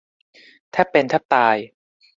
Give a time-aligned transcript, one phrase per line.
[0.71, 1.57] แทบเป็นแทบตาย